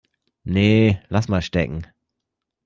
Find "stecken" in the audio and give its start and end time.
1.43-1.85